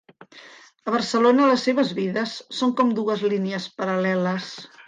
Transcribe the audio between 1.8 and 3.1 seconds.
vides són com